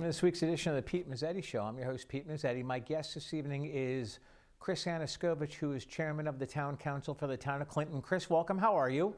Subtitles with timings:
[0.00, 1.62] welcome to this week's edition of the Pete Mezzetti Show.
[1.62, 2.64] I'm your host, Pete Mezzetti.
[2.64, 4.18] My guest this evening is
[4.58, 8.00] Chris Aniskovich, who is chairman of the Town Council for the Town of Clinton.
[8.00, 8.56] Chris, welcome.
[8.56, 9.14] How are you?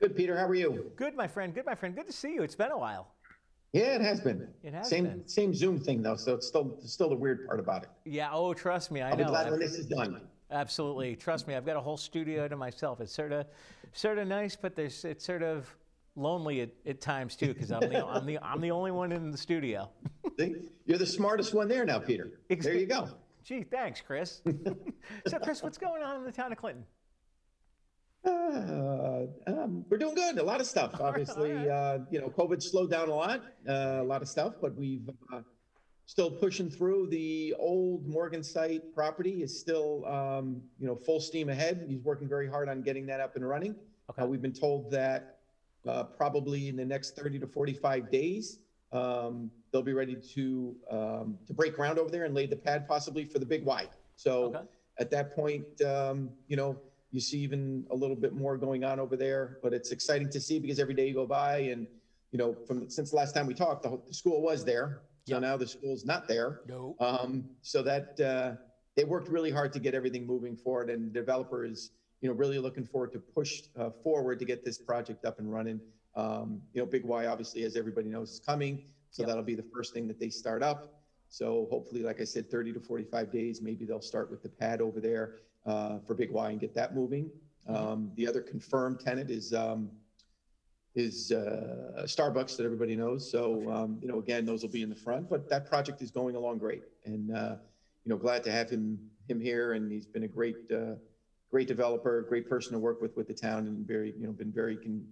[0.00, 0.36] Good, Peter.
[0.36, 0.90] How are you?
[0.96, 1.54] Good, my friend.
[1.54, 1.94] Good, my friend.
[1.94, 2.42] Good to see you.
[2.42, 3.12] It's been a while.
[3.72, 4.48] Yeah, it has been.
[4.64, 5.28] It has same, been.
[5.28, 7.90] Same Zoom thing though, so it's still it's still the weird part about it.
[8.04, 8.30] Yeah.
[8.32, 9.24] Oh, trust me, I I'll know.
[9.26, 10.22] be glad I've- when this is done.
[10.50, 11.14] Absolutely.
[11.14, 13.00] Trust me, I've got a whole studio to myself.
[13.00, 13.46] It's sort of,
[13.92, 15.72] sort of nice, but there's it's sort of
[16.18, 19.30] lonely at, at times too because I'm the I'm the I'm the only one in
[19.30, 19.90] the studio.
[20.38, 20.54] See?
[20.84, 22.40] You're the smartest one there now, Peter.
[22.48, 23.08] There you go.
[23.44, 24.42] Gee, thanks, Chris.
[25.26, 26.84] so, Chris, what's going on in the town of Clinton?
[28.24, 30.38] Uh, um, we're doing good.
[30.38, 30.92] A lot of stuff.
[31.00, 31.68] Obviously, right.
[31.68, 33.42] uh, you know, COVID slowed down a lot.
[33.68, 35.40] Uh, a lot of stuff, but we've uh,
[36.06, 37.08] still pushing through.
[37.08, 41.86] The old Morgan site property is still, um, you know, full steam ahead.
[41.88, 43.76] He's working very hard on getting that up and running.
[44.10, 44.22] Okay.
[44.22, 45.38] Uh, we've been told that
[45.86, 48.58] uh, probably in the next 30 to 45 days,
[48.92, 52.86] um, they'll be ready to um, to break ground over there and lay the pad
[52.86, 53.88] possibly for the big Y.
[54.16, 54.64] So Okay.
[54.98, 58.98] at that point, um, you know, you see even a little bit more going on
[59.00, 59.58] over there.
[59.62, 61.86] But it's exciting to see because every day you go by and
[62.32, 64.98] you know, from since the last time we talked, the, whole- the school was there.
[65.28, 66.60] So now the school's not there.
[66.66, 66.94] No.
[67.00, 68.52] Um, so that uh,
[68.94, 72.34] they worked really hard to get everything moving forward, and the developer is, you know,
[72.34, 75.80] really looking forward to push uh, forward to get this project up and running.
[76.16, 79.28] Um, you know, Big Y obviously, as everybody knows, is coming, so Yep.
[79.28, 81.02] that'll be the first thing that they start up.
[81.28, 84.80] So hopefully, like I said, 30 to 45 days, maybe they'll start with the pad
[84.80, 87.30] over there uh, for Big Y and get that moving.
[87.68, 89.90] Um, the other confirmed tenant is um,
[90.94, 93.30] is uh, Starbucks that everybody knows.
[93.30, 96.10] So, um, you know, again, those will be in the front, but that project is
[96.10, 96.84] going along great.
[97.04, 97.56] And, uh,
[98.04, 98.98] you know, glad to have him,
[99.28, 99.74] him here.
[99.74, 100.94] And he's been a great, uh,
[101.50, 104.50] great developer, great person to work with, with the town and very, you know, been
[104.50, 105.04] very, con,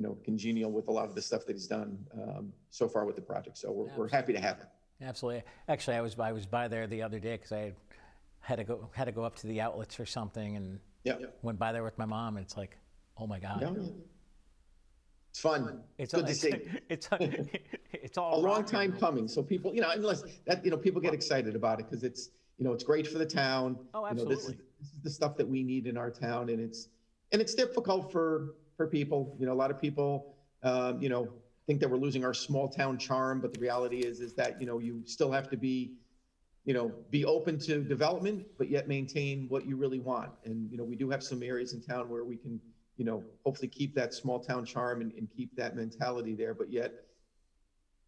[0.00, 3.04] you know, congenial with a lot of the stuff that he's done um, so far
[3.04, 3.58] with the project.
[3.58, 4.66] So we're, we're happy to have him.
[5.02, 5.42] Absolutely.
[5.68, 7.74] Actually, I was I was by there the other day because I had,
[8.40, 11.16] had to go had to go up to the outlets or something and Yeah.
[11.42, 12.78] went by there with my mom and it's like,
[13.18, 13.60] oh my god.
[13.60, 13.84] Yeah.
[15.30, 15.82] It's fun.
[15.98, 16.54] It's good to it's, see.
[16.88, 17.08] It's
[17.92, 19.28] it's all a long time coming.
[19.28, 22.30] So people, you know, unless that, you know, people get excited about it because it's,
[22.56, 23.78] you know, it's great for the town.
[23.92, 24.64] Oh, You know, this is, absolutely.
[24.80, 26.88] this is the stuff that we need in our town, and it's
[27.32, 29.36] and it's difficult for for people.
[29.38, 31.28] You know, a lot of people, um, you know,
[31.66, 34.66] think that we're losing our small town charm, but the reality is is that you
[34.66, 35.92] know you still have to be,
[36.64, 40.30] you know, be open to development, but yet maintain what you really want.
[40.46, 42.58] And you know, we do have some areas in town where we can,
[42.96, 46.72] you know, hopefully keep that small town charm and, and keep that mentality there, but
[46.72, 47.04] yet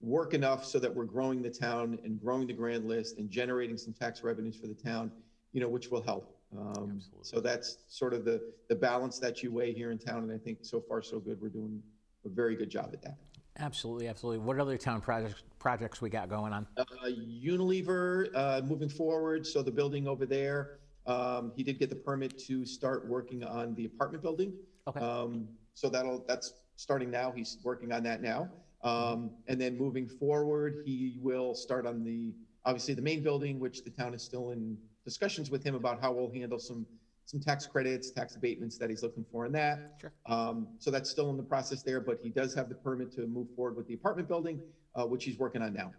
[0.00, 3.76] work enough so that we're growing the town and growing the grand list and generating
[3.76, 5.12] some tax revenues for the town,
[5.52, 6.31] you know, which will help.
[6.58, 10.22] Um, so that's sort of the, the balance that you weigh here in town.
[10.22, 11.40] And I think so far, so good.
[11.40, 11.82] We're doing
[12.24, 13.16] a very good job at that.
[13.58, 14.44] Absolutely, absolutely.
[14.44, 16.66] What other town projects projects we got going on?
[16.76, 21.96] Uh, Unilever, uh, moving forward, so the building over there, um, he did get the
[21.96, 24.54] permit to start working on the apartment building.
[24.88, 25.00] Okay.
[25.00, 28.48] Um, so that'll, that's starting now, he's working on that now.
[28.82, 32.34] Um, and then moving forward, he will start on the,
[32.64, 36.12] obviously the main building, which the town is still in discussions with him about how
[36.12, 36.86] we'll handle some,
[37.26, 39.96] some tax credits, tax abatements that he's looking for in that.
[40.00, 40.12] Sure.
[40.26, 43.26] Um, so that's still in the process there, but he does have the permit to
[43.26, 44.60] move forward with the apartment building,
[44.94, 45.92] uh, which he's working on now.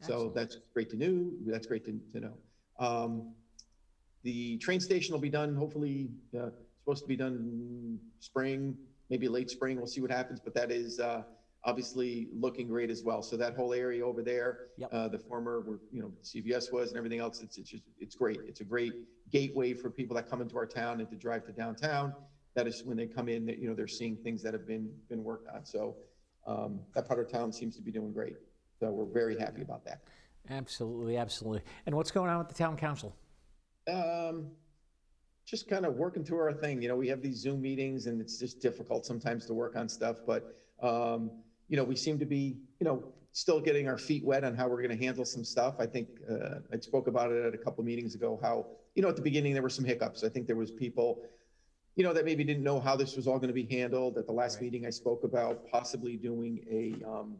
[0.00, 1.30] So that's great to know.
[1.44, 2.34] That's great to, to know.
[2.78, 3.34] Um,
[4.22, 6.08] the train station will be done, hopefully,
[6.38, 6.50] uh,
[6.80, 8.76] supposed to be done in spring,
[9.10, 9.76] maybe late spring.
[9.76, 11.22] We'll see what happens, but that is, uh,
[11.68, 13.22] obviously looking great as well.
[13.22, 14.88] So that whole area over there, Yep.
[14.90, 18.16] uh, the former, where, you know, CVS was and everything else, it's, it's just, it's
[18.16, 18.40] great.
[18.46, 18.94] It's a great
[19.30, 22.14] gateway for people that come into our town and to drive to downtown.
[22.54, 24.90] That is when they come in, that, you know, they're seeing things that have been,
[25.10, 25.66] been worked on.
[25.66, 25.96] So,
[26.46, 28.36] um, that part of town seems to be doing great.
[28.80, 30.00] So we're very happy about that.
[30.48, 31.60] Absolutely, absolutely.
[31.84, 33.14] And what's going on with the town council?
[33.92, 34.52] Um,
[35.44, 36.80] just kind of working through our thing.
[36.80, 39.86] You know, we have these Zoom meetings and it's just difficult sometimes to work on
[39.86, 41.30] stuff, but, um,
[41.68, 44.68] you know, we seem to be, you know, still getting our feet wet on how
[44.68, 45.76] we're going to handle some stuff.
[45.78, 49.08] I think, uh, I spoke about it at a couple meetings ago, how, you know,
[49.08, 50.24] at the beginning there were some hiccups.
[50.24, 51.22] I think there was people,
[51.94, 54.16] you know, that maybe didn't know how this was all going to be handled.
[54.16, 54.62] At the last Right.
[54.64, 57.36] meeting, I spoke about possibly doing a, um,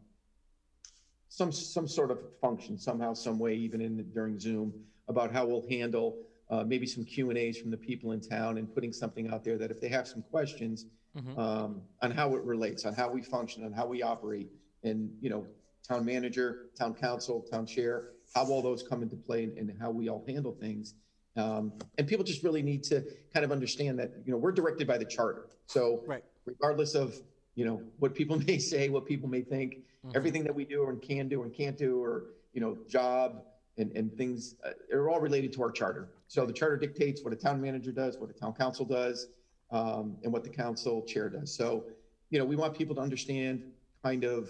[1.27, 4.73] some, some sort of function somehow, some way, even in, during Zoom,
[5.07, 6.17] about how we'll handle
[6.49, 9.43] uh, maybe some Q and As from the people in town and putting something out
[9.43, 10.85] there that if they have some questions
[11.15, 11.37] Mhm.
[11.37, 14.49] um, on how it relates, on how we function, on how we operate,
[14.83, 15.45] and, you know,
[15.87, 19.89] town manager, town council, town chair, how all those come into play and, and how
[19.89, 20.93] we all handle things.
[21.35, 23.01] Um, and people just really need to
[23.33, 25.49] kind of understand that, you know, we're directed by the charter.
[25.67, 26.23] So Right.
[26.45, 27.15] regardless of,
[27.55, 30.15] you know, what people may say, what people may think, Mhm.
[30.15, 33.45] everything that we do and can do and can't do, or you know, job
[33.77, 36.09] and, and things, uh, are all related to our charter.
[36.27, 39.27] So the charter dictates what a town manager does, what a town council does,
[39.71, 41.53] um, and what the council chair does.
[41.53, 41.85] So,
[42.29, 43.63] you know, we want people to understand
[44.03, 44.49] kind of,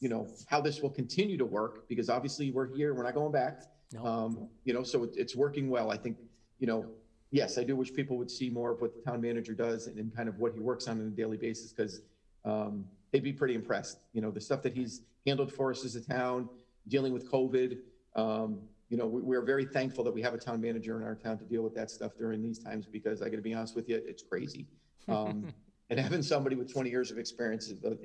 [0.00, 3.32] you know, how this will continue to work, because obviously we're here, we're not going
[3.32, 3.62] back.
[3.92, 4.04] No.
[4.04, 5.90] Um, you know, so it, it's working well.
[5.90, 6.16] I think,
[6.58, 6.86] you know,
[7.30, 9.98] yes, I do wish people would see more of what the town manager does and,
[9.98, 12.02] and kind of what he works on on a daily basis, because
[12.44, 13.98] um, they'd be pretty impressed.
[14.12, 16.48] You know, the stuff that he's handled for us as a town,
[16.88, 17.78] dealing with COVID.
[18.14, 21.14] Um, you know, we, we're very thankful that we have a town manager in our
[21.14, 23.88] town to deal with that stuff during these times, because I gotta be honest with
[23.88, 24.66] you, it's crazy.
[25.08, 25.52] Um,
[25.88, 27.96] and having somebody with 20 years of experience as a,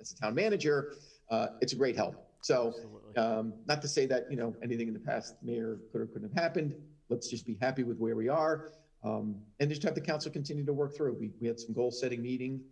[0.00, 0.94] as a town manager,
[1.30, 2.14] uh, it's a great help.
[2.40, 2.72] So,
[3.18, 6.06] um, not to say that, you know, anything in the past may or could or
[6.06, 6.74] couldn't have happened.
[7.10, 8.72] Let's just be happy with where we are.
[9.04, 11.18] Um, and just have the council continue to work through.
[11.20, 12.62] We, we had some goal setting meeting,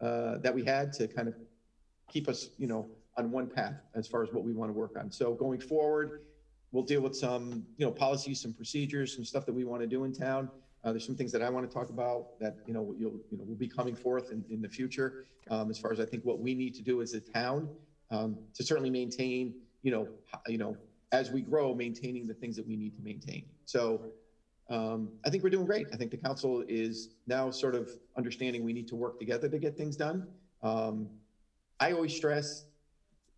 [0.00, 1.34] uh, that we had to kind of
[2.08, 4.96] keep us, you know, on one path as far as what we want to work
[4.98, 5.10] on.
[5.10, 6.20] So going forward,
[6.76, 9.86] we'll deal with some, you know, policies, some procedures, some stuff that we want to
[9.86, 10.50] do in town.
[10.84, 13.38] Uh, there's some things that I want to talk about that, you know, you'll, you
[13.38, 15.24] know, will be coming forth in, in the future.
[15.50, 17.70] Um, as far as I think what we need to do as a town,
[18.10, 20.06] um, to certainly maintain, you know,
[20.46, 20.76] you know,
[21.12, 23.46] as we grow, maintaining the things that we need to maintain.
[23.64, 24.12] So,
[24.68, 25.86] um, I think we're doing great.
[25.94, 29.58] I think the council is now sort of understanding we need to work together to
[29.58, 30.28] get things done.
[30.62, 31.08] Um,
[31.80, 32.66] I always stress,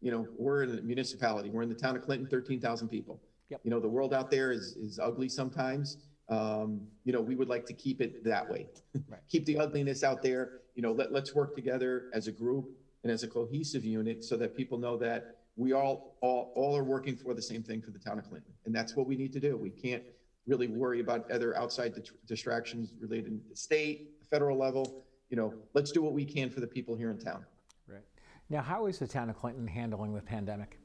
[0.00, 3.20] you know, we're in a municipality, we're in the town of Clinton, thirteen thousand people.
[3.50, 3.61] Yep.
[3.65, 5.99] You know, the world out there is, is ugly sometimes.
[6.29, 8.67] Um, you know, we would like to keep it that way.
[9.09, 9.21] Right.
[9.31, 12.69] Keep the ugliness out there, you know, let, let's work together as a group
[13.03, 16.85] and as a cohesive unit so that people know that we all, all, all are
[16.85, 18.53] working for the same thing for the town of Clinton.
[18.67, 19.56] And that's what we need to do.
[19.56, 20.03] We can't
[20.47, 21.94] really worry about other outside
[22.27, 25.05] distractions related to the state, the federal level.
[25.31, 27.44] You know, let's do what we can for the people here in town.
[27.87, 28.05] Right.
[28.49, 30.79] Now, how is the town of Clinton handling the pandemic?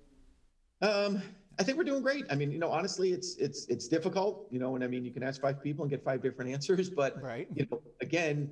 [0.82, 1.22] Um,
[1.60, 2.26] I think we're doing great.
[2.30, 5.12] I mean, you know, honestly, it's, it's, it's difficult, you know, and I mean, you
[5.12, 7.48] can ask five people and get five different answers, but, Right.
[7.54, 8.50] you know, again,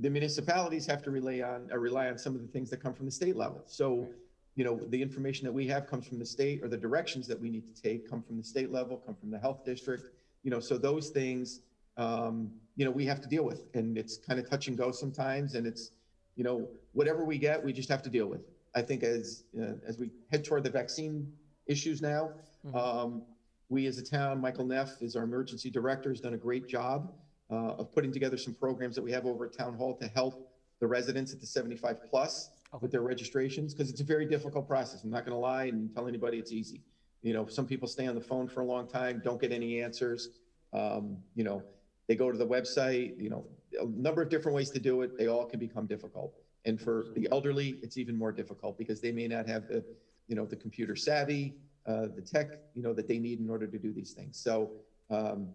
[0.00, 2.94] the municipalities have to rely on, uh, rely on some of the things that come
[2.94, 3.62] from the state level.
[3.66, 4.08] So, Right.
[4.56, 7.38] you know, the information that we have comes from the state or the directions that
[7.38, 10.04] we need to take come from the state level, come from the health district,
[10.42, 11.60] you know, so those things,
[11.96, 14.90] um, you know, we have to deal with and it's kind of touch and go
[14.90, 15.90] sometimes and it's,
[16.36, 18.42] you know, whatever we get, we just have to deal with.
[18.74, 21.32] I think as, uh, as we head toward the vaccine
[21.66, 22.32] issues now,
[22.64, 22.74] Mhm.
[22.74, 23.22] um,
[23.68, 27.12] we as a town, Michael Neff is our emergency director, has done a great job
[27.50, 30.50] uh, of putting together some programs that we have over at Town Hall to help
[30.80, 35.04] the residents at the 75 plus with their registrations, because it's a very difficult process.
[35.04, 36.82] I'm not going to lie and tell anybody it's easy.
[37.22, 39.80] You know, some people stay on the phone for a long time, don't get any
[39.80, 40.30] answers.
[40.72, 41.62] Um, You know,
[42.08, 43.46] they go to the website, you know,
[43.80, 45.16] a number of different ways to do it.
[45.16, 46.34] They all can become difficult.
[46.64, 49.84] And for the elderly, it's even more difficult because they may not have the,
[50.28, 51.54] you know, the computer savvy,
[51.86, 54.38] uh, the tech, you know, that they need in order to do these things.
[54.38, 54.72] So,
[55.10, 55.48] um,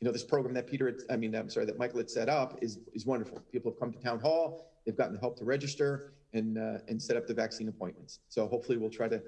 [0.00, 2.28] you know, this program that Peter, had- I mean, I'm sorry, that Michael had set
[2.28, 3.40] up is, is wonderful.
[3.52, 7.16] People have come to town hall, they've gotten help to register and, uh, and set
[7.16, 8.20] up the vaccine appointments.
[8.28, 9.22] So hopefully we'll try to,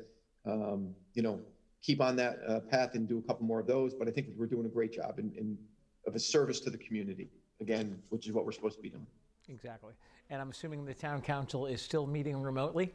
[0.46, 1.40] um, you know,
[1.82, 3.94] keep on that, uh, path and do a couple more of those.
[3.94, 5.58] But I think we're doing a great job in, in,
[6.06, 7.28] of a service to the community,
[7.60, 9.06] again, which is what we're supposed to be doing.
[9.48, 9.92] Exactly.
[10.30, 12.92] And I'm assuming the town council is still meeting remotely?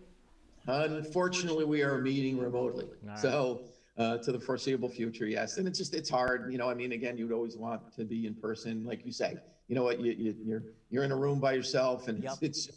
[0.68, 2.86] Unfortunately, we are meeting remotely.
[3.16, 3.62] So,
[3.98, 5.58] uh, to the foreseeable future, yes.
[5.58, 8.28] And it's just, it's hard, you know, I mean, again, you'd always want to be
[8.28, 9.38] in person, like you say.
[9.70, 12.38] You know what, you, you, you're, you're in a room by yourself and it's, Yep.
[12.42, 12.70] it's,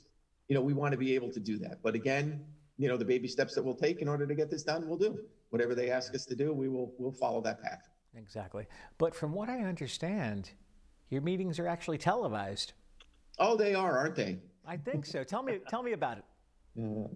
[0.49, 1.83] you know, we want to be able to do that.
[1.83, 2.45] But again,
[2.79, 4.99] you know, the baby steps that we'll take in order to get this done, we'll
[4.99, 5.19] do.
[5.51, 7.89] Whatever they ask us to do, we will, we'll follow that path.
[8.17, 8.67] Exactly.
[8.99, 10.51] But from what I understand,
[11.11, 12.73] your meetings are actually televised.
[13.39, 14.39] Oh, they are, aren't they?
[14.67, 15.23] I think so.
[15.23, 16.25] Tell me, tell me about it.
[16.81, 17.09] Uh,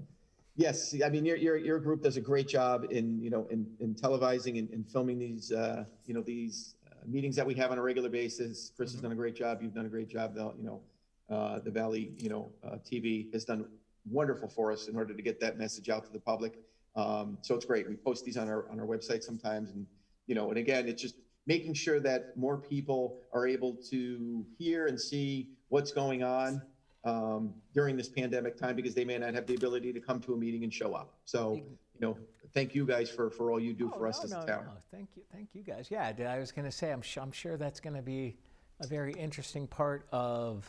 [0.56, 3.66] Yes, I mean, your, your, your group does a great job in, you know, in,
[3.80, 7.73] in televising and, and filming these, uh, you know, these uh, meetings that we have
[7.73, 8.70] on a regular basis.
[8.76, 9.58] Chris has done a great job.
[9.62, 10.37] You've done a great job.
[10.37, 10.80] The, you know,
[11.28, 13.66] uh, the Valley, you know, uh, TV has done
[14.08, 16.61] wonderful for us in order to get that message out to the public.
[16.94, 17.88] Um, so it's great.
[17.88, 19.87] We post these on our, on our website sometimes and,
[20.28, 24.87] you know, and again, it's just making sure that more people are able to hear
[24.87, 26.62] and see what's going on
[27.04, 30.34] um, during this pandemic time because they may not have the ability to come to
[30.34, 31.14] a meeting and show up.
[31.25, 32.16] So, you know,
[32.54, 34.66] thank you guys for, for all you do Oh, for us as a town.
[34.90, 35.88] Thank you, thank you guys.
[35.90, 38.37] Yeah, d- I was going to say, I'm sure, I'm sure that's going to be
[38.80, 40.68] a very interesting part of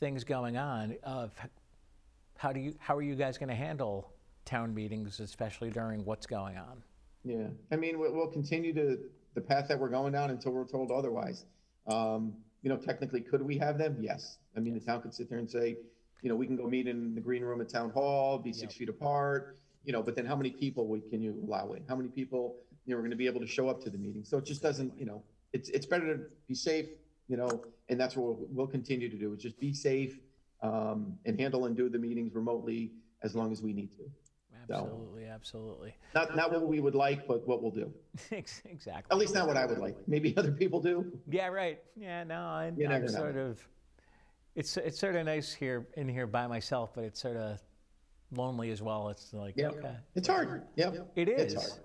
[0.00, 0.96] things going on.
[1.02, 1.50] Of h-
[2.38, 4.10] how do you, how are you guys going to handle
[4.44, 6.82] town meetings, especially during what's going on?
[7.24, 8.98] Yeah, I mean, we'll, we'll continue to
[9.34, 11.44] the path that we're going down until we're told otherwise.
[11.86, 12.34] Um,
[12.64, 13.98] you know, technically, could we have them?
[14.00, 14.38] Yes.
[14.56, 15.76] I mean, the town could sit there and say,
[16.22, 18.74] you know, we can go meet in the green room at town hall, be six
[18.74, 19.58] feet apart.
[19.86, 21.84] you know, but then how many people we- can you allow in?
[21.86, 22.56] How many people,
[22.86, 24.24] you know, are going to be able to show up to the meeting?
[24.24, 26.86] So it just doesn't, you know, it's, it's better to be safe,
[27.28, 30.18] you know, and that's what we'll, we'll continue to do, is just be safe
[30.62, 32.92] um, and handle and do the meetings remotely
[33.22, 34.04] as long as we need to.
[34.70, 35.94] Absolutely, absolutely.
[36.14, 37.92] Not, not what we would like, but what we'll do.
[38.30, 39.10] Exactly.
[39.10, 39.96] At least not what I would like.
[40.06, 41.12] Maybe other people do.
[41.28, 41.78] Yeah, right.
[41.96, 43.08] Yeah, no, I, You I'm know.
[43.08, 43.66] sort of.
[44.54, 47.58] It's it's sort of nice here in here by myself, but it's sort of
[48.30, 49.08] lonely as well.
[49.08, 50.62] It's like Yeah, okay, it's hard.
[50.76, 51.54] Yeah, it is.
[51.54, 51.80] It's hard.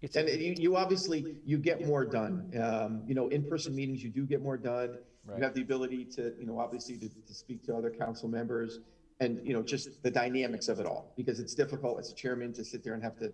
[0.00, 2.52] It's And you, you obviously, you get more done.
[2.62, 4.98] Um, you know, in-person meetings, you do get more done.
[5.24, 5.38] Right.
[5.38, 8.80] You have the ability to, you know, obviously to, to speak to other council members
[9.20, 11.12] and, you know, just the dynamics of it all.
[11.16, 13.32] Because it's difficult as a chairman to sit there and have to,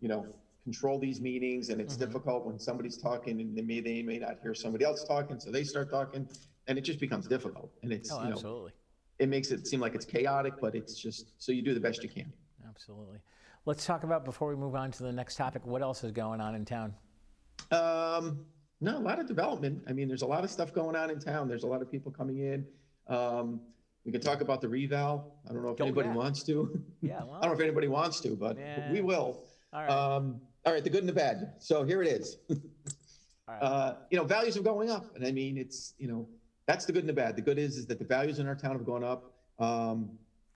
[0.00, 0.26] you know,
[0.64, 2.04] control these meetings and it's Mm-hmm.
[2.06, 5.50] difficult when somebody's talking and they may, they may not hear somebody else talking, so
[5.50, 6.28] they start talking
[6.66, 7.70] and it just becomes difficult.
[7.82, 8.72] And it's, oh, you know, absolutely,
[9.18, 12.02] it makes it seem like it's chaotic, but it's just, so you do the best
[12.02, 12.30] you can.
[12.68, 13.18] absolutely.
[13.64, 15.66] Let's talk about before we move on to the next topic.
[15.66, 16.94] What else is going on in town?
[17.70, 18.40] Um,
[18.80, 19.82] no, a lot of development.
[19.88, 21.48] I mean, there's a lot of stuff going on in town.
[21.48, 22.66] There's a lot of people coming in.
[23.14, 23.60] Um,
[24.04, 25.34] we can talk about the reval.
[25.48, 26.14] I don't know if Oh, anybody yeah.
[26.14, 26.82] wants to.
[27.00, 28.90] Yeah, I don't know if anybody wants to, but Yeah.
[28.92, 29.44] we will.
[29.72, 31.54] all right, Um, all right, the good and the bad.
[31.58, 32.38] So here it is.
[33.48, 33.58] right.
[33.62, 36.28] Uh, you know, values are going up, and I mean, it's you know,
[36.66, 37.36] that's the good and the bad.
[37.36, 39.32] The good is is that the values in our town have gone up.
[39.58, 40.10] Um,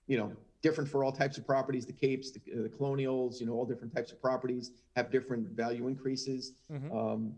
[0.07, 1.85] you know, different for all types of properties.
[1.85, 5.87] The capes, the, the colonials, you know, all different types of properties have different value
[5.87, 6.53] increases.
[6.71, 6.93] Mhm.
[6.93, 7.33] Um,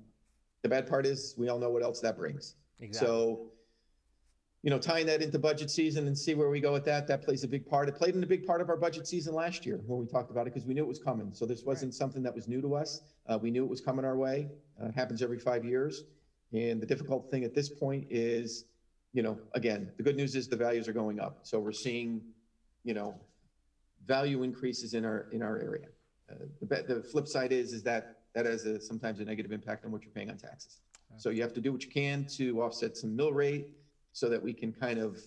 [0.63, 2.55] the bad part is we all know what else that brings.
[2.79, 3.07] exactly.
[3.07, 3.51] So,
[4.65, 7.21] you know, tying that into budget season and see where we go with that, that
[7.21, 7.87] plays a big part.
[7.87, 10.31] It played in a big part of our budget season last year when we talked
[10.31, 11.29] about it because we knew it was coming.
[11.33, 13.01] So this wasn't something that was new to us.
[13.27, 14.49] Uh, we knew it was coming our way.
[14.81, 16.05] Uh, it happens every five years.
[16.51, 18.65] And the difficult thing at this point is,
[19.13, 21.41] you know, again, the good news is the values are going up.
[21.43, 22.21] So we're seeing,
[22.83, 23.13] you know,
[24.07, 25.89] value increases in our, in our area.
[26.27, 29.85] Uh, The, the flip side is, is that that has a, sometimes a negative impact
[29.85, 30.79] on what you're paying on taxes.
[31.17, 33.67] So you have to do what you can to offset some mill rate
[34.15, 35.19] so that we can kind of,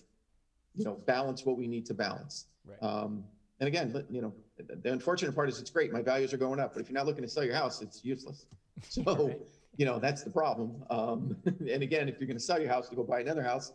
[0.73, 2.47] you know, balance what we need to balance.
[2.65, 2.81] Right.
[2.81, 3.23] Um,
[3.59, 6.73] and again, you know, the- unfortunate part is it's great, my values are going up,
[6.73, 8.45] but if you're not looking to sell your house, it's useless.
[8.81, 9.37] So, Right.
[9.75, 10.81] you know, that's the problem.
[10.89, 13.73] Um, and again, if you're gonna sell your house to go buy another house,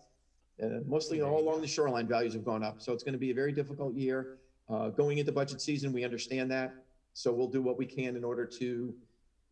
[0.62, 3.34] uh, mostly all along the shoreline values have gone up, so it's gonna be a
[3.34, 4.38] very difficult year.
[4.68, 6.74] Uh, going into budget season, we understand that,
[7.12, 8.94] so we'll do what we can in order to,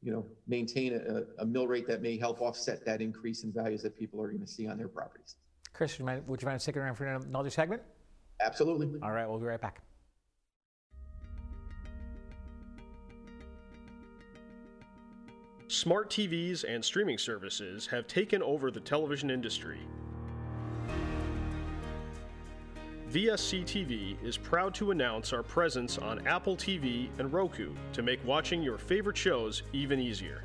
[0.02, 3.83] you know, maintain a, a mill rate that may help offset that increase in values
[3.83, 5.37] that people are gonna see on their properties.
[5.73, 7.83] Chris, would you mind, would you mind sticking around for another segment?
[8.41, 8.91] Absolutely.
[9.02, 9.81] All right, we'll be right back.
[15.69, 19.79] Smart TVs and streaming services have taken over the television industry.
[23.11, 28.23] VSC TV is proud to announce our presence on Apple TV and Roku to make
[28.26, 30.45] watching your favorite shows even easier.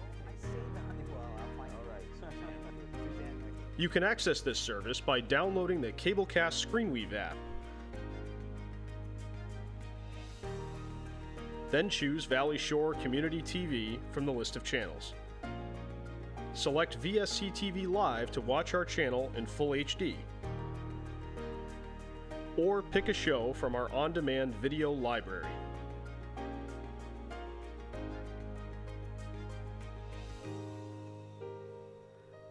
[3.77, 7.37] You can access this service by downloading the Cablecast ScreenWeave app.
[11.69, 15.13] Then choose Valley Shore Community TV from the list of channels.
[16.55, 20.15] Select VSC TV Live to watch our channel in full HD.
[22.57, 25.45] Or pick a show from our on demand video library.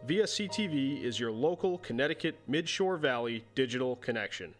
[0.07, 4.53] VSC TV is your local Connecticut Midshore Valley digital connection.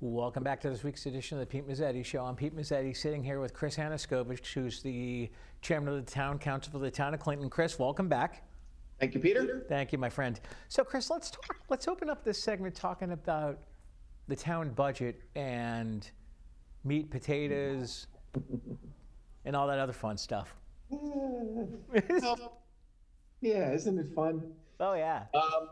[0.00, 2.24] Welcome back to this week's edition of the Pete Mezzetti Show.
[2.24, 5.28] I'm Pete Mezzetti, sitting here with Chris Aniskovich, who's the
[5.60, 7.50] chairman of the town council for the town of Clinton.
[7.50, 8.44] Chris, welcome back.
[8.98, 9.66] Thank you, Peter.
[9.68, 10.40] Thank you, my friend.
[10.68, 11.58] So, Chris, let's talk.
[11.68, 13.58] Let's open up this segment talking about
[14.28, 16.10] the town budget and
[16.84, 18.06] meat, potatoes,
[19.44, 20.54] and all that other fun stuff.
[23.40, 24.42] Yeah, isn't it fun?
[24.80, 25.24] Oh yeah.
[25.34, 25.68] Um,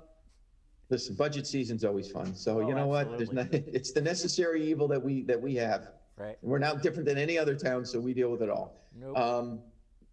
[0.90, 2.34] listen, budget season's always fun.
[2.34, 3.16] So Oh, you know what?
[3.16, 5.88] There's not, it's the necessary evil that we, that we have.
[6.16, 6.36] Right.
[6.42, 8.80] We're not different than any other town, so we deal with it all.
[8.94, 9.18] Nope.
[9.18, 9.60] Um,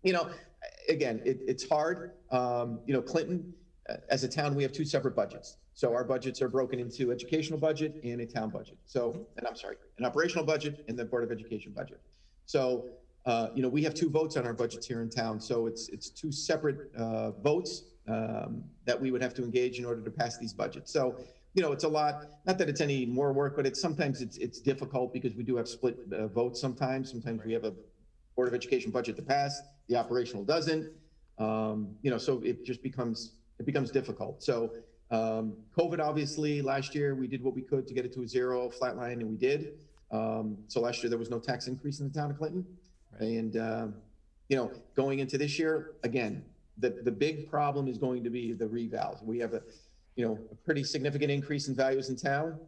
[0.02, 0.30] you know,
[0.90, 2.14] again, it, it's hard.
[2.32, 3.54] Um, you know, Clinton,
[3.90, 5.58] uh, as a town, we have two separate budgets.
[5.74, 8.78] So our budgets are broken into educational budget and a town budget.
[8.86, 12.00] So, and I'm sorry, an operational budget and the Board of Education budget.
[12.46, 12.86] So,
[13.26, 15.40] uh, you know, we have two votes on our budgets here in town.
[15.40, 19.86] So it's, it's two separate, uh, votes, um, that we would have to engage in
[19.86, 20.92] order to pass these budgets.
[20.92, 21.16] So,
[21.54, 24.38] you know, it's a lot, not that it's any more work, but it's, sometimes it's,
[24.38, 27.12] it's difficult because we do have split, uh, votes sometimes.
[27.12, 27.74] Sometimes we have a
[28.36, 30.90] Board of Education budget to pass, the operational doesn't.
[31.38, 34.42] Um, you know, so it just becomes, it becomes difficult.
[34.44, 34.72] So,
[35.12, 38.28] Um, COVID, obviously, last year we did what we could to get it to a
[38.28, 39.74] zero flat line, and we did.
[40.10, 42.66] Um, so last year there was no tax increase in the town of Clinton.
[43.20, 43.96] And, um,
[44.50, 46.44] you know, going into this year, again,
[46.78, 49.24] the, the big problem is going to be the revals.
[49.24, 49.62] We have a,
[50.16, 52.60] you know, a pretty significant increase in values in town.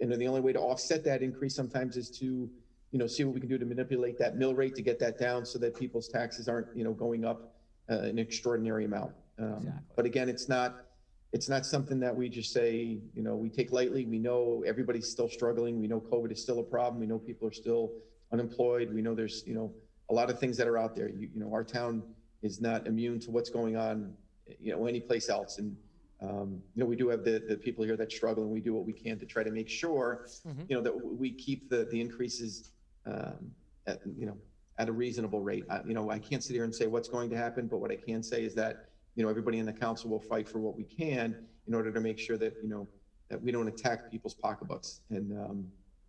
[0.00, 2.50] And then the only way to offset that increase sometimes is to,
[2.90, 5.18] you know, see what we can do to manipulate that mill rate to get that
[5.18, 7.54] down so that people's taxes aren't, you know, going up
[7.90, 9.12] uh, an extraordinary amount.
[9.38, 9.82] Um, Exactly.
[9.96, 10.84] But again, it's not,
[11.32, 14.04] it's not something that we just say, you know, we take lightly.
[14.04, 15.80] We know everybody's still struggling.
[15.80, 17.00] We know COVID is still a problem.
[17.00, 17.92] We know people are still
[18.32, 18.92] unemployed.
[18.92, 19.72] We know there's, you know,
[20.12, 21.08] a lot of things that are out there.
[21.08, 22.02] You, you know, our town
[22.42, 24.12] is not immune to what's going on,
[24.60, 25.58] you know, anyplace else.
[25.58, 25.74] And,
[26.20, 28.74] um, you know, we do have the, the people here that struggle and we do
[28.74, 30.26] what we can to try to make sure,
[30.68, 32.70] you know, that we keep the, the increases,
[33.06, 33.50] um,
[33.86, 34.36] at, you know,
[34.78, 35.64] at a reasonable rate.
[35.70, 37.90] I, you know, I can't sit here and say what's going to happen, but what
[37.90, 40.76] I can say is that, you know, everybody in the council will fight for what
[40.76, 42.86] we can in order to make sure that, you know,
[43.30, 45.00] that we don't attack people's pocketbooks.
[45.10, 45.66] And, um,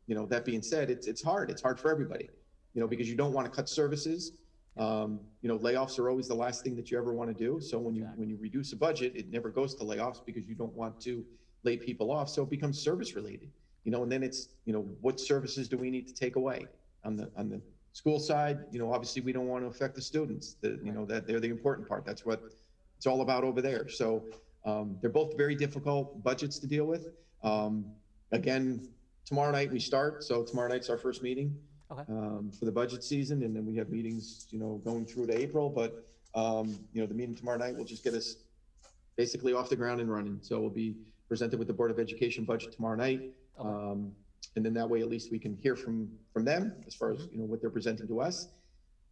[0.07, 1.49] you know, that being said, it's, it's hard.
[1.49, 2.29] It's hard for everybody,
[2.73, 4.33] you know, because you don't want to cut services.
[4.77, 7.61] Um, you know, layoffs are always the last thing that you ever want to do.
[7.61, 10.55] So when you, when you reduce a budget, it never goes to layoffs because you
[10.55, 11.23] don't want to
[11.63, 12.29] lay people off.
[12.29, 13.49] So it becomes service related,
[13.83, 16.65] you know, and then it's, you know, what services do we need to take away
[17.03, 17.61] on the, on the
[17.93, 18.65] school side?
[18.71, 21.39] You know, obviously we don't want to affect the students, the, you know, that they're
[21.39, 22.03] the important part.
[22.05, 22.41] That's what
[22.97, 23.87] it's all about over there.
[23.89, 24.23] So,
[24.65, 27.09] um, they're both very difficult budgets to deal with.
[27.43, 27.85] Um,
[28.31, 28.87] again,
[29.25, 30.23] tomorrow night we start.
[30.23, 31.53] So tomorrow night's our first meeting
[31.93, 32.11] Okay.
[32.11, 35.37] um, for the budget season, and then we have meetings, you know, going through to
[35.37, 35.69] April.
[35.69, 35.93] But
[36.35, 38.37] um, you know, the meeting tomorrow night will just get us
[39.15, 40.39] basically off the ground and running.
[40.41, 40.95] So we'll be
[41.27, 43.21] presented with the Board of Education budget tomorrow night,
[43.59, 43.69] Okay.
[43.69, 44.11] um,
[44.55, 47.27] and then that way at least we can hear from from them as far as
[47.31, 48.47] you know what they're presenting to us.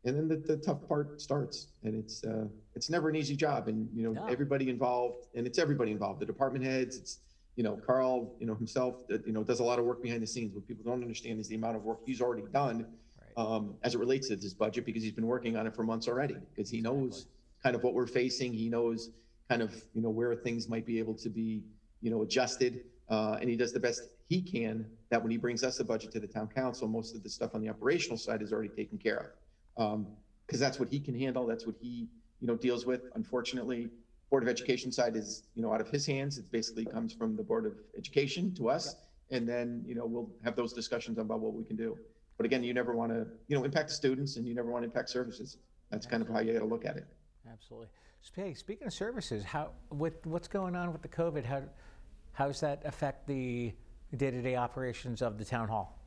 [0.04, 3.67] And then the, the tough part starts, and it's uh, it's never an easy job,
[3.67, 4.26] and you know No.
[4.28, 7.20] everybody involved, and it's everybody involved, the department heads, it's
[7.62, 10.24] you know, Carl, you know, himself, uh, you know, does a lot of work behind
[10.24, 10.52] the scenes.
[10.56, 12.88] What people don't understand is the amount of work he's already done
[13.21, 13.38] Right.
[13.38, 16.08] um, as it relates to this budget because he's been working on it for months
[16.08, 16.38] already.
[16.56, 17.28] Because he knows
[17.62, 18.52] kind of what we're facing.
[18.52, 19.12] He knows
[19.47, 21.62] kind of you know where things might be able to be
[22.02, 24.84] you know adjusted, uh, and he does the best he can.
[25.12, 27.54] That when he brings us a budget to the town council, most of the stuff
[27.54, 29.34] on the operational side is already taken care
[29.78, 30.04] of
[30.47, 31.45] because that's what he can handle.
[31.45, 32.08] That's what he
[32.39, 33.02] you know deals with.
[33.13, 33.91] Unfortunately,
[34.32, 36.38] Board of Education side is, you know, out of his hands.
[36.38, 38.96] It basically comes from the Board of Education to us.
[39.30, 41.98] And then, you know, we'll have those discussions about what we can do.
[42.38, 44.84] But again, you never want to, you know, impact the students and you never want
[44.84, 45.58] to impact services.
[45.89, 47.06] That's kind of how you got to look at it.
[47.52, 47.89] Absolutely.
[48.34, 51.63] Hey, speaking of services, how with what's going on with the COVID, how
[52.34, 53.74] how does that affect the
[54.15, 56.00] day-to-day operations of the town hall?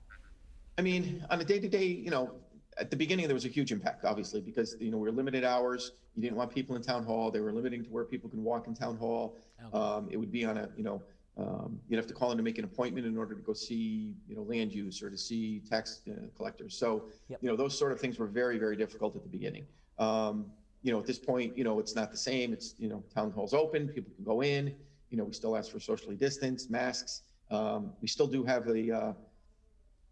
[0.79, 2.31] I mean, on a day-to-day, you know,
[2.79, 5.45] at the beginning, there was a huge impact, obviously, because, you know, we are limited
[5.45, 5.93] hours.
[6.17, 7.31] You didn't want people in town hall.
[7.31, 9.37] They were limiting to where people can walk in town hall.
[9.67, 9.77] Okay.
[9.77, 11.03] Um, it would be on a, you know,
[11.37, 14.15] um, you'd have to call in to make an appointment in order to go see,
[14.29, 16.77] you know, land use or to see tax uh, collectors.
[16.77, 17.39] So, Yep.
[17.43, 19.67] you know, those sort of things were very, very difficult at the beginning.
[19.99, 20.47] Um,
[20.83, 22.53] you know, at this point, you know, it's not the same.
[22.53, 24.75] It's, you know, town hall's open, people can go in.
[25.11, 27.23] You know, we still ask for socially distanced masks.
[27.51, 29.13] Um, we still do have a, uh,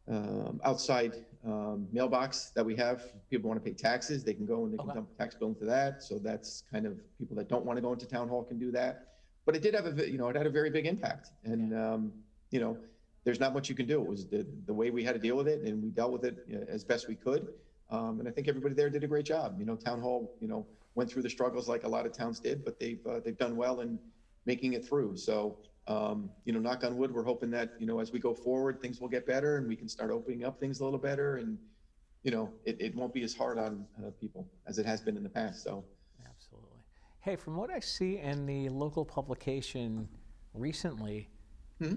[0.09, 3.03] um, outside um, mailbox that we have.
[3.31, 4.95] People want to pay taxes, they can go and they can Okay.
[4.99, 6.03] dump a tax bill into that.
[6.03, 8.71] So that's kind of people that don't want to go into town hall can do
[8.73, 9.09] that.
[9.45, 11.33] But it did have a, ve- you know, it had a very big impact.
[11.45, 12.13] And, um,
[12.51, 12.77] you know,
[13.25, 14.01] there's not much you can do.
[14.01, 16.25] It was the, the way we had to deal with it and we dealt with
[16.25, 17.49] it you know, as best we could.
[17.91, 19.57] Um, and I think everybody there did a great job.
[19.59, 22.39] You know, town hall, you know, went through the struggles like a lot of towns
[22.39, 23.99] did, but they've, uh, they've done well in
[24.47, 25.17] making it through.
[25.17, 28.35] So, um, you know, knock on wood, we're hoping that, you know, as we go
[28.35, 31.37] forward, things will get better and we can start opening up things a little better
[31.37, 31.59] and,
[32.23, 35.17] you know, it, it won't be as hard on uh, people as it has been
[35.17, 35.65] in the past.
[35.65, 35.85] So,
[36.29, 36.79] Absolutely.
[37.21, 40.09] Hey, from what I see in the local publication
[40.55, 41.29] recently,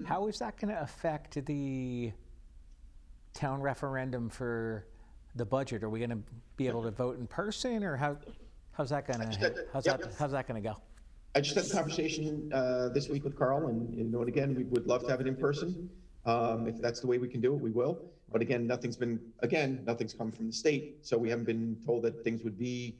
[0.04, 2.12] how is that going to affect the
[3.34, 4.88] town referendum for
[5.36, 5.84] the budget?
[5.84, 6.18] Are we going to
[6.56, 8.16] be able to vote in person, or how
[8.72, 10.00] how's that going to how's Yep.
[10.02, 10.76] that how's that going to go?
[11.36, 14.54] I just had a conversation uh, this week with Carl, and you know, and again,
[14.54, 15.90] we would love to have it in person.
[16.24, 18.00] Um, if that's the way we can do it, we will.
[18.32, 22.04] But again, nothing's been again, nothing's come from the state, so we haven't been told
[22.04, 22.96] that things would be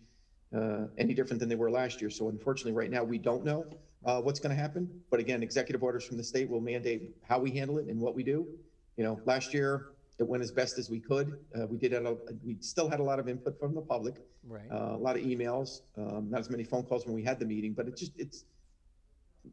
[0.54, 2.10] uh, any different than they were last year.
[2.10, 3.64] So unfortunately, right now, we don't know
[4.04, 5.00] uh, what's going to happen.
[5.10, 8.14] But again, executive orders from the state will mandate how we handle it and what
[8.14, 8.46] we do.
[8.98, 11.38] You know, last year it went as best as we could.
[11.58, 14.16] Uh, we did have a, we still had a lot of input from the public
[14.48, 14.70] Right.
[14.70, 17.44] uh, a lot of emails, um, not as many phone calls when we had the
[17.44, 18.44] meeting, but it just, it's,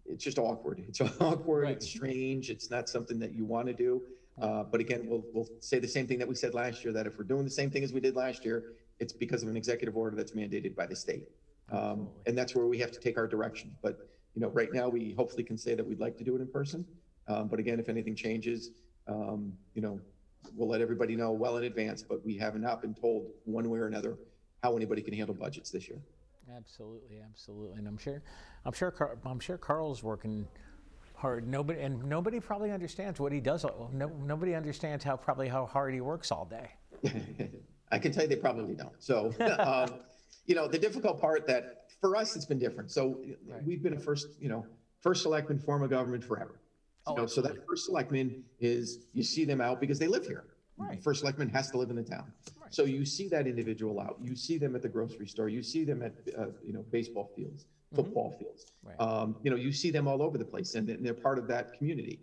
[0.05, 0.83] it's just awkward.
[0.87, 1.63] It's awkward.
[1.63, 1.71] Right.
[1.75, 2.49] It's strange.
[2.49, 4.03] It's not something that you want to do.
[4.41, 7.05] Uh, but again, we'll, we'll say the same thing that we said last year, that
[7.07, 9.57] if we're doing the same thing as we did last year, it's because of an
[9.57, 11.27] executive order that's mandated by the state.
[11.71, 13.75] Um, and that's where we have to take our direction.
[13.81, 16.41] But you know, right now, we hopefully can say that we'd like to do it
[16.41, 16.85] in person.
[17.27, 18.71] Um, But again, if anything changes,
[19.07, 19.99] um, you know,
[20.55, 23.79] we'll let everybody know well in advance, but we have not been told one way
[23.79, 24.17] or another
[24.61, 25.99] how anybody can handle budgets this year.
[26.55, 28.21] Absolutely, absolutely, and I'm sure,
[28.65, 30.47] I'm sure, Car- I'm sure Carl's working
[31.15, 31.47] hard.
[31.47, 33.65] Nobody and nobody probably understands what he does.
[33.93, 36.69] No, nobody understands how probably how hard he works all day.
[37.91, 38.91] I can tell you they probably don't.
[38.99, 39.99] So, um,
[40.45, 42.91] you know, the difficult part that for us, it's been different.
[42.91, 43.63] So Right.
[43.63, 44.65] we've been a first, you know,
[44.99, 46.59] first selectman form of government forever.
[47.05, 50.25] Oh, You know, so that first selectman is, you see them out because they live
[50.25, 50.45] here.
[50.77, 51.03] Right.
[51.03, 52.31] First selectman has to live in the town.
[52.61, 52.73] Right.
[52.73, 55.83] So you see that individual out, you see them at the grocery store, you see
[55.83, 58.65] them at, uh, you know, baseball fields, football fields.
[58.65, 58.87] Mm-hmm.
[58.89, 58.99] Right.
[58.99, 61.47] Um, you know, you see them all over the place and and they're part of
[61.47, 62.19] that community.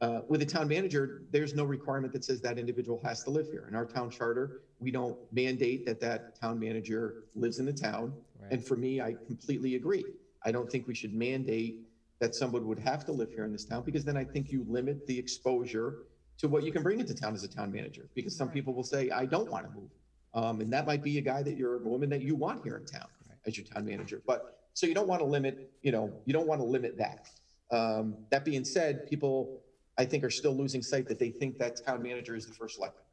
[0.00, 3.46] Uh, with a town manager, there's no requirement that says that individual has to live
[3.50, 3.66] here.
[3.68, 8.12] In our town charter, we don't mandate that that town manager lives in the town.
[8.40, 8.52] Right.
[8.52, 10.04] And for me, I completely agree.
[10.44, 11.86] I don't think we should mandate
[12.20, 14.64] that someone would have to live here in this town because then I think you
[14.68, 16.04] limit the exposure
[16.38, 18.08] to what you can bring into town as a town manager.
[18.14, 19.90] Because some people will say, I don't want to move.
[20.34, 22.76] Um, and that might be a guy that you're, a woman that you want here
[22.76, 23.06] in town
[23.46, 24.22] as your town manager.
[24.26, 27.28] But, so you don't want to limit, you know, you don't want to limit that.
[27.70, 29.60] Um, that being said, people,
[29.96, 32.76] I think, are still losing sight that they think that town manager is the first
[32.76, 33.04] selectman.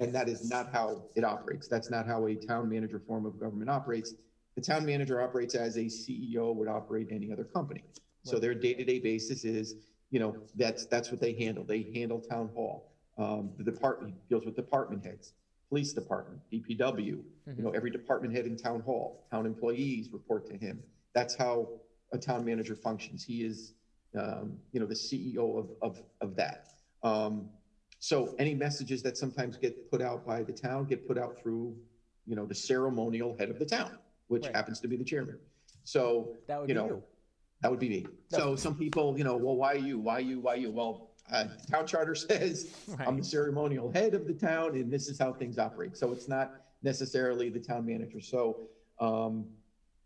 [0.00, 1.68] And that is not how it operates.
[1.68, 4.14] That's not how a town manager form of government operates.
[4.56, 7.84] The town manager operates as a CEO would operate any other company.
[8.24, 9.74] So their day-to-day basis is,
[10.10, 11.64] you know, that's, that's what they handle.
[11.64, 12.92] They handle town hall.
[13.18, 15.34] Um, the department deals with department heads,
[15.68, 17.24] police department, DPW, you
[17.58, 20.82] know, every department head in town hall, town employees report to him.
[21.14, 21.68] That's how
[22.12, 23.24] a town manager functions.
[23.24, 23.74] He is,
[24.18, 26.68] um, you know, the CEO of, of, of that.
[27.02, 27.48] Um,
[27.98, 31.76] so any messages that sometimes get put out by the town get put out through,
[32.26, 34.54] you know, the ceremonial head of the town, which Right.
[34.56, 35.38] happens to be the chairman.
[35.84, 37.02] So, That would you be know, you.
[37.62, 38.06] That would be me.
[38.28, 40.70] So some people, you know, well, why you, why you, why you?
[40.70, 45.18] Well, uh, town charter says I'm the ceremonial head of the town and this is
[45.18, 45.96] how things operate.
[45.96, 46.50] So it's not
[46.82, 48.20] necessarily the town manager.
[48.20, 48.58] So,
[48.98, 49.46] um,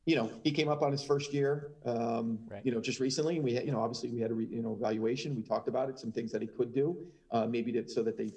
[0.04, 2.60] you know, he came up on his first year, um, Right.
[2.64, 3.36] you know, just recently.
[3.36, 5.34] And we had, you know, obviously we had a, re- you know, evaluation.
[5.34, 6.96] We talked about it, some things that he could do,
[7.32, 8.30] uh, maybe to, so that they,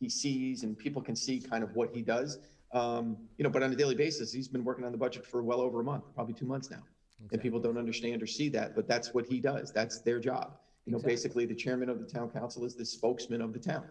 [0.00, 2.38] he sees and people can see kind of what he does.
[2.72, 5.42] Um, you know, but on a daily basis, he's been working on the budget for
[5.42, 6.82] well over a month, probably two months now.
[7.30, 9.72] And people don't understand or see that, but that's what he does.
[9.72, 10.58] That's their job.
[10.86, 11.12] You know, Exactly.
[11.12, 13.84] basically, the chairman of the town council is the spokesman of the town.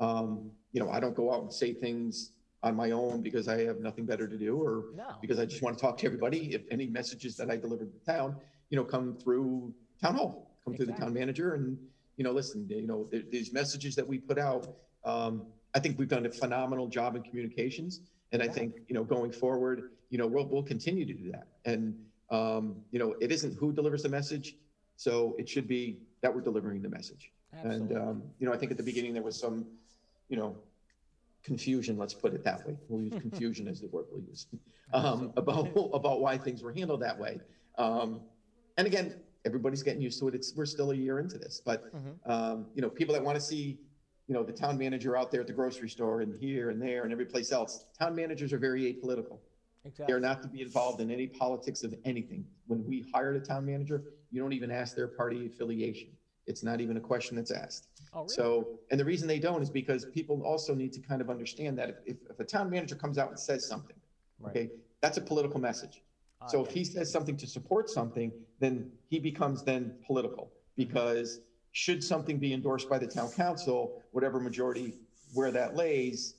[0.00, 3.64] Um, you know, I don't go out and say things on my own because I
[3.64, 5.16] have nothing better to do or No.
[5.20, 6.54] because I just want to talk to everybody.
[6.54, 8.36] If any messages that I deliver to the town,
[8.70, 11.78] you know, come through town hall, come through the town manager and,
[12.16, 16.08] you know, listen, you know, these messages that we put out, um, I think we've
[16.08, 18.00] done a phenomenal job in communications.
[18.32, 21.46] And I think, you know, going forward, you know, we'll, we'll continue to do that.
[21.64, 21.96] And,
[22.30, 24.56] um, you know, it isn't who delivers the message.
[24.96, 27.32] So it should be that we're delivering the message.
[27.52, 29.66] And, um, you know, I think at the beginning there was some,
[30.28, 30.56] you know,
[31.42, 32.76] confusion, let's put it that way.
[32.88, 34.46] We'll use confusion as the word we'll use,
[34.92, 37.40] um, about, about why things were handled that way.
[37.78, 38.20] Um,
[38.76, 40.34] and again, everybody's getting used to it.
[40.34, 42.30] It's, we're still a year into this, but, Mhm.
[42.30, 43.78] um, you know, people that want to see,
[44.26, 47.04] you know, the town manager out there at the grocery store and here and there
[47.04, 49.38] and every place else, town managers are very apolitical.
[49.84, 50.14] They Exactly.
[50.14, 52.44] are not to be involved in any politics of anything.
[52.66, 56.10] When we hired a town manager, you don't even ask their party affiliation.
[56.46, 57.88] It's not even a question that's asked.
[58.12, 58.34] Oh, really?
[58.34, 61.78] So, and the reason they don't is because people also need to kind of understand
[61.78, 63.96] that if, if a town manager comes out and says something,
[64.40, 64.50] Right.
[64.56, 64.70] okay,
[65.02, 66.02] that's a political message.
[66.40, 70.52] Ah, So if he says something to support something, then he becomes then political.
[70.76, 71.40] Because
[71.72, 74.94] should something be endorsed by the town council, whatever majority
[75.34, 76.36] where that lays,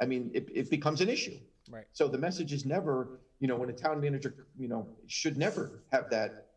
[0.00, 1.38] I mean, it, it becomes an issue.
[1.70, 1.84] Right.
[1.92, 5.82] So the message is never, you know, when a town manager, you know, should never
[5.92, 6.48] have that,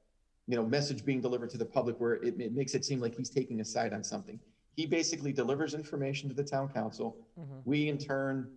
[0.48, 3.16] you know, message being delivered to the public where it, it makes it seem like
[3.16, 4.40] he's taking a side on something.
[4.76, 7.16] He basically delivers information to the town council.
[7.40, 7.62] Mhm.
[7.66, 8.50] We in turn,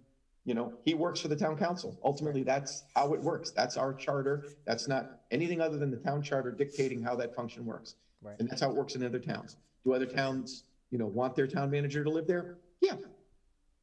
[0.45, 1.99] you know, he works for the town council.
[2.03, 3.51] Ultimately, that's how it works.
[3.51, 4.45] That's our charter.
[4.65, 7.97] That's not anything other than the town charter dictating how that function works.
[8.23, 8.37] Right.
[8.39, 9.57] And that's how it works in other towns.
[9.85, 12.57] Do other towns, you know, want their town manager to live there?
[12.81, 12.97] Yeah.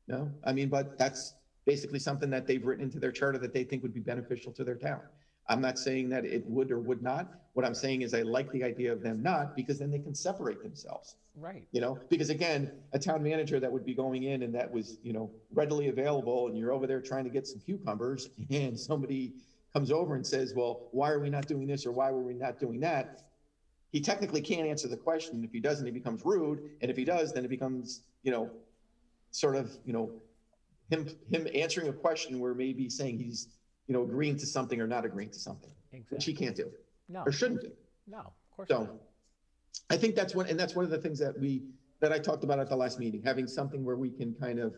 [0.08, 1.34] No, I mean, but that's
[1.66, 4.64] basically something that they've written into their charter that they think would be beneficial to
[4.64, 5.02] their town.
[5.50, 7.28] I'm not saying that it would or would not.
[7.54, 10.16] What I'm saying is I like the idea of them not because then they can
[10.16, 11.68] separate themselves, Right.
[11.72, 12.00] you know?
[12.10, 15.30] Because again, a town manager that would be going in and that was, you know,
[15.54, 19.34] readily available and you're over there trying to get some cucumbers and somebody
[19.74, 22.34] comes over and says, well, why are we not doing this or why were we
[22.34, 23.24] not doing that?
[23.92, 25.44] He technically can't answer the question.
[25.44, 26.72] If he doesn't, he becomes rude.
[26.82, 28.50] And if he does, then it becomes, you know,
[29.32, 30.10] sort of, you know,
[30.94, 33.48] him, him answering a question where maybe saying he's,
[33.88, 35.72] you know, agreeing to something or not agreeing to something,
[36.10, 36.70] which he can't do
[37.10, 37.24] No.
[37.26, 37.72] or shouldn't do.
[38.08, 38.96] No, of course So not.
[39.90, 41.64] I think that's one, and that's one of the things that we,
[42.00, 44.76] that I talked about at the last meeting, having something where we can kind of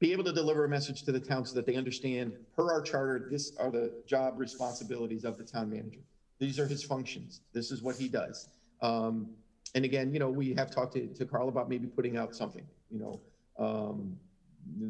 [0.00, 2.82] be able to deliver a message to the town so that they understand, per our
[2.82, 6.00] charter, this are the job responsibilities of the town manager.
[6.38, 7.40] These are his functions.
[7.52, 8.48] This is what he does.
[8.82, 9.30] Um,
[9.74, 12.66] and again, you know, we have talked to, to Carl about maybe putting out something,
[12.90, 13.20] you know,
[13.58, 14.16] um,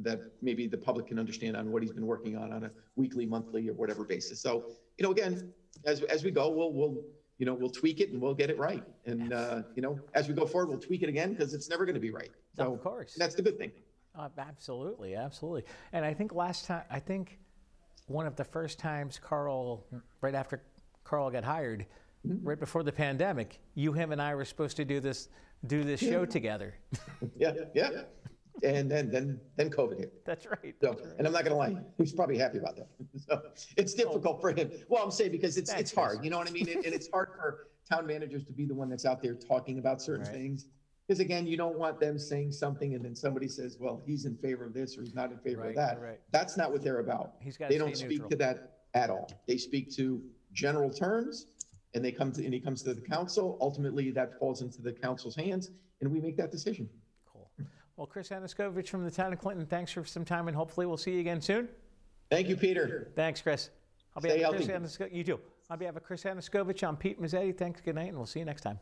[0.02, 3.26] that maybe the public can understand on what he's been working on, on a weekly,
[3.26, 4.40] monthly, or whatever basis.
[4.40, 4.64] So,
[4.98, 5.52] you know, again,
[5.84, 7.02] as, as we go, we'll, we'll,
[7.38, 8.84] you know, we'll tweak it and we'll get it right.
[9.06, 11.84] And, uh, you know, as we go forward, we'll tweak it again because it's never
[11.84, 12.30] going to be right.
[12.56, 13.14] So Of course.
[13.16, 13.72] That's the good thing.
[14.16, 15.64] Uh, absolutely, absolutely.
[15.92, 17.38] And I think last time, I think
[18.06, 19.84] one of the first times Carl,
[20.20, 20.62] right after
[21.02, 21.86] Carl got hired,
[22.24, 25.28] right before the pandemic, you, him, and I were supposed to do this
[25.66, 26.74] do this show together.
[27.36, 28.02] Yeah, yeah.
[28.62, 30.24] And then, then, then COVID hit.
[30.24, 30.74] That's right.
[30.80, 32.88] So, and I'm not gonna lie, he's probably happy about that.
[33.18, 33.40] So
[33.76, 33.96] it's oh.
[33.96, 34.70] difficult for him.
[34.88, 36.68] Well, I'm saying because it's, Thanks, it's hard, you know what I mean?
[36.68, 39.78] And and it's hard for town managers to be the one that's out there talking
[39.78, 40.32] about certain Right.
[40.34, 40.66] things.
[41.06, 44.36] Because again, you don't want them saying something and then somebody says, well, he's in
[44.36, 46.00] favor of this or he's not in favor Right, of that.
[46.00, 46.20] right.
[46.30, 47.34] That's not what they're about.
[47.40, 48.30] He's gotta They don't speak neutral.
[48.30, 49.30] to that at all.
[49.46, 51.46] They speak to general terms
[51.94, 53.58] and they come to, and he comes to the council.
[53.60, 56.88] Ultimately, that falls into the council's hands and we make that decision.
[57.96, 60.96] Well, Chris Aniskovich from the town of Clinton, thanks for some time, and hopefully we'll
[60.96, 61.68] see you again soon.
[62.28, 63.12] Thank you, Peter.
[63.14, 63.70] Thanks, Chris.
[64.16, 65.40] I'll Stay behalf of Chris you too.
[65.70, 67.56] On behalf of Chris Aniskovich, I'm Pete Mezzetti.
[67.56, 68.80] Thanks, good night, and we'll see you next time.